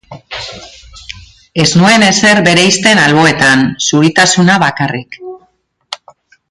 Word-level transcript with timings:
Ez 1.63 1.67
nuen 1.81 2.05
ezer 2.07 2.41
bereizten 2.49 3.03
alboetan, 3.03 3.65
zuritasuna 3.91 4.61
bakarrik. 4.69 5.23